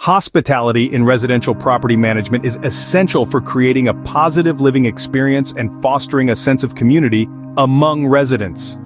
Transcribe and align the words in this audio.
Hospitality 0.00 0.86
in 0.86 1.04
residential 1.04 1.54
property 1.54 1.94
management 1.94 2.46
is 2.46 2.58
essential 2.62 3.26
for 3.26 3.38
creating 3.38 3.88
a 3.88 3.92
positive 4.02 4.58
living 4.58 4.86
experience 4.86 5.52
and 5.58 5.70
fostering 5.82 6.30
a 6.30 6.36
sense 6.36 6.64
of 6.64 6.74
community 6.74 7.28
among 7.58 8.06
residents. 8.06 8.78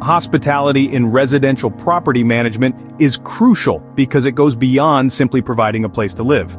Hospitality 0.00 0.90
in 0.90 1.08
residential 1.08 1.70
property 1.70 2.24
management 2.24 2.74
is 2.98 3.18
crucial 3.24 3.80
because 3.94 4.24
it 4.24 4.34
goes 4.34 4.56
beyond 4.56 5.12
simply 5.12 5.42
providing 5.42 5.84
a 5.84 5.88
place 5.90 6.14
to 6.14 6.22
live. 6.22 6.56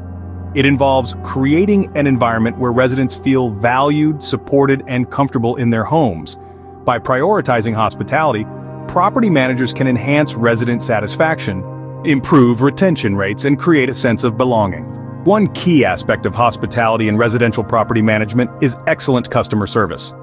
It 0.54 0.68
involves 0.68 1.16
creating 1.24 1.92
an 1.98 2.06
environment 2.06 2.60
where 2.60 2.72
residents 2.72 3.16
feel 3.16 3.50
valued, 3.50 4.22
supported, 4.22 4.84
and 4.88 5.10
comfortable 5.10 5.56
in 5.56 5.72
their 5.72 5.84
homes. 5.84 6.38
By 6.84 7.00
prioritizing 7.00 7.74
hospitality, 7.74 8.46
property 8.88 9.32
managers 9.32 9.74
can 9.74 9.88
enhance 9.88 10.36
resident 10.36 10.84
satisfaction, 10.84 11.64
improve 12.06 12.62
retention 12.62 13.16
rates, 13.16 13.46
and 13.46 13.60
create 13.60 13.90
a 13.90 13.94
sense 13.94 14.24
of 14.24 14.38
belonging. 14.38 14.84
One 15.26 15.48
key 15.54 15.84
aspect 15.84 16.26
of 16.26 16.36
hospitality 16.36 17.08
and 17.08 17.18
residential 17.18 17.64
property 17.64 18.02
management 18.02 18.52
is 18.62 18.78
excellent 18.88 19.32
customer 19.32 19.66
service. 19.66 20.14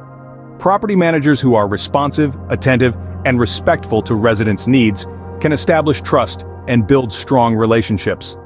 Property 0.58 0.94
managers 0.94 1.40
who 1.40 1.54
are 1.54 1.66
responsive, 1.66 2.38
attentive, 2.48 2.96
and 3.24 3.40
respectful 3.40 4.00
to 4.02 4.14
residents' 4.14 4.68
needs 4.68 5.06
can 5.40 5.52
establish 5.52 6.00
trust 6.02 6.44
and 6.68 6.86
build 6.86 7.12
strong 7.12 7.56
relationships. 7.56 8.36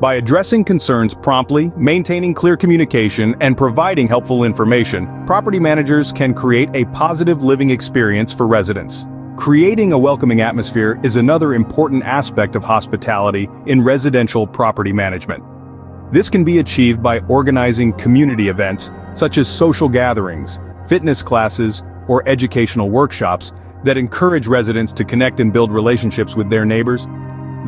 By 0.00 0.14
addressing 0.14 0.64
concerns 0.64 1.12
promptly, 1.12 1.72
maintaining 1.76 2.32
clear 2.32 2.56
communication, 2.56 3.34
and 3.40 3.56
providing 3.56 4.06
helpful 4.06 4.44
information, 4.44 5.26
property 5.26 5.58
managers 5.58 6.12
can 6.12 6.32
create 6.32 6.70
a 6.72 6.84
positive 6.86 7.42
living 7.42 7.70
experience 7.70 8.32
for 8.32 8.46
residents. 8.46 9.06
Creating 9.38 9.92
a 9.92 9.98
welcoming 9.98 10.40
atmosphere 10.40 10.98
is 11.04 11.14
another 11.14 11.54
important 11.54 12.02
aspect 12.02 12.56
of 12.56 12.64
hospitality 12.64 13.48
in 13.66 13.80
residential 13.80 14.48
property 14.48 14.92
management. 14.92 15.44
This 16.12 16.28
can 16.28 16.42
be 16.42 16.58
achieved 16.58 17.04
by 17.04 17.20
organizing 17.28 17.92
community 17.92 18.48
events, 18.48 18.90
such 19.14 19.38
as 19.38 19.48
social 19.48 19.88
gatherings, 19.88 20.58
fitness 20.88 21.22
classes, 21.22 21.84
or 22.08 22.28
educational 22.28 22.90
workshops 22.90 23.52
that 23.84 23.96
encourage 23.96 24.48
residents 24.48 24.92
to 24.94 25.04
connect 25.04 25.38
and 25.38 25.52
build 25.52 25.70
relationships 25.70 26.34
with 26.34 26.50
their 26.50 26.64
neighbors. 26.64 27.06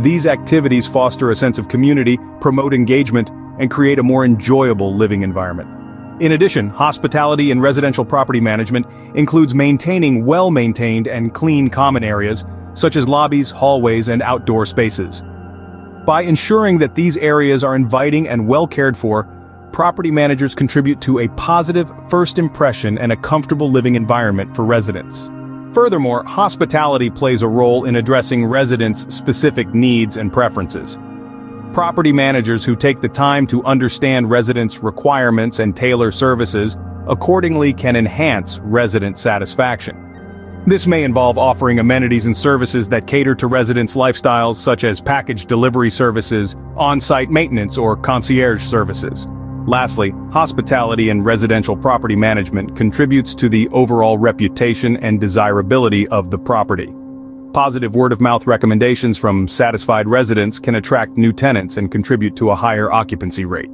These 0.01 0.27
activities 0.27 0.89
foster 0.89 1.31
a 1.31 1.37
sense 1.37 1.57
of 1.57 1.69
community, 1.69 2.19
promote 2.41 2.75
engagement, 2.75 3.31
and 3.61 3.71
create 3.71 4.01
a 4.01 4.03
more 4.03 4.25
enjoyable 4.25 4.93
living 4.97 5.23
environment. 5.23 5.80
In 6.21 6.33
addition, 6.33 6.69
hospitality 6.69 7.51
in 7.51 7.63
residential 7.63 8.05
property 8.05 8.41
management 8.41 8.87
includes 9.15 9.55
maintaining 9.55 10.27
well-maintained 10.27 11.09
and 11.09 11.33
clean 11.33 11.71
common 11.71 12.05
areas, 12.05 12.45
such 12.75 12.95
as 12.97 13.09
lobbies, 13.09 13.51
hallways, 13.51 14.09
and 14.09 14.21
outdoor 14.21 14.67
spaces. 14.67 15.23
By 16.05 16.23
ensuring 16.23 16.77
that 16.79 16.95
these 16.95 17.17
areas 17.17 17.65
are 17.65 17.75
inviting 17.75 18.29
and 18.29 18.47
well 18.47 18.67
cared 18.67 18.99
for, 18.99 19.27
property 19.73 20.11
managers 20.11 20.55
contribute 20.55 21.01
to 21.03 21.21
a 21.21 21.29
positive 21.29 21.91
first 22.11 22.39
impression 22.39 22.99
and 22.99 23.13
a 23.13 23.17
comfortable 23.17 23.71
living 23.71 23.95
environment 23.95 24.55
for 24.55 24.65
residents. 24.67 25.31
Furthermore, 25.73 26.23
hospitality 26.25 27.09
plays 27.09 27.41
a 27.41 27.49
role 27.49 27.87
in 27.87 27.97
addressing 27.97 28.45
residents' 28.45 29.07
specific 29.15 29.73
needs 29.73 30.19
and 30.19 30.31
preferences. 30.31 30.99
Property 31.73 32.13
managers 32.13 32.65
who 32.65 32.75
take 32.75 33.01
the 33.01 33.09
time 33.09 33.47
to 33.47 33.63
understand 33.63 34.29
residents' 34.29 34.83
requirements 34.83 35.61
and 35.61 35.77
tailor 35.77 36.11
services 36.11 36.77
accordingly 37.07 37.73
can 37.73 37.95
enhance 37.95 38.59
resident 38.59 39.17
satisfaction. 39.17 40.65
This 40.67 40.89
may 40.89 41.05
involve 41.05 41.39
offering 41.39 41.79
amenities 41.79 42.27
and 42.27 42.37
services 42.37 42.89
that 42.89 43.07
cater 43.07 43.37
to 43.37 43.47
residents' 43.47 43.95
lifestyles 43.95 44.57
such 44.57 44.83
as 44.83 45.01
package 45.01 45.47
delivery 45.47 45.91
services, 45.91 46.57
on-site 46.77 47.31
maintenance 47.31 47.79
or 47.79 47.97
concierge 47.97 48.63
services. 48.63 49.29
Lastly, 49.67 50.13
hospitality 50.33 51.09
and 51.11 51.25
residential 51.25 51.77
property 51.77 52.17
management 52.17 52.77
contributes 52.77 53.33
to 53.37 53.49
the 53.49 53.69
overall 53.69 54.19
reputation 54.19 54.97
and 54.97 55.21
desirability 55.21 56.09
of 56.09 56.33
the 56.33 56.39
property. 56.39 56.93
Positive 57.53 57.97
word-of-mouth 57.97 58.47
recommendations 58.47 59.19
from 59.19 59.49
satisfied 59.49 60.07
residents 60.07 60.61
can 60.61 60.77
attract 60.77 61.17
new 61.17 61.33
tenants 61.33 61.79
and 61.79 61.91
contribute 61.91 62.37
to 62.37 62.51
a 62.51 62.55
higher 62.55 62.93
occupancy 62.93 63.45
rate. 63.45 63.69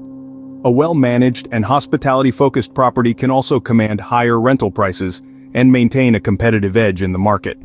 A 0.65 0.71
well-managed 0.71 1.47
and 1.53 1.63
hospitality-focused 1.63 2.73
property 2.73 3.13
can 3.13 3.31
also 3.31 3.61
command 3.61 4.01
higher 4.01 4.41
rental 4.41 4.71
prices 4.71 5.21
and 5.53 5.71
maintain 5.71 6.15
a 6.15 6.21
competitive 6.21 6.75
edge 6.75 7.03
in 7.03 7.13
the 7.13 7.19
market. 7.19 7.59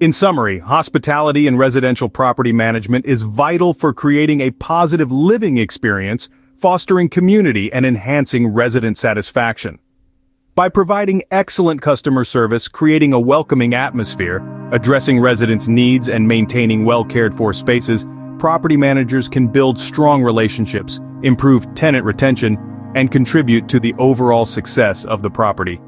In 0.00 0.10
summary, 0.10 0.58
hospitality 0.58 1.46
and 1.46 1.58
residential 1.58 2.08
property 2.08 2.52
management 2.52 3.04
is 3.04 3.20
vital 3.20 3.74
for 3.74 3.92
creating 3.92 4.40
a 4.40 4.52
positive 4.52 5.12
living 5.12 5.58
experience, 5.58 6.30
fostering 6.56 7.10
community 7.10 7.70
and 7.74 7.84
enhancing 7.84 8.46
resident 8.46 8.96
satisfaction. 8.96 9.78
By 10.54 10.70
providing 10.70 11.24
excellent 11.30 11.82
customer 11.82 12.24
service, 12.24 12.68
creating 12.68 13.12
a 13.12 13.20
welcoming 13.20 13.74
atmosphere, 13.74 14.40
addressing 14.72 15.20
residents' 15.20 15.68
needs 15.68 16.08
and 16.08 16.26
maintaining 16.26 16.84
well-cared-for 16.84 17.52
spaces, 17.52 18.06
property 18.38 18.76
managers 18.76 19.28
can 19.28 19.48
build 19.48 19.78
strong 19.78 20.22
relationships, 20.22 21.00
improve 21.22 21.72
tenant 21.74 22.04
retention, 22.04 22.56
and 22.94 23.10
contribute 23.10 23.68
to 23.68 23.80
the 23.80 23.94
overall 23.98 24.46
success 24.46 25.04
of 25.04 25.22
the 25.22 25.30
property. 25.30 25.80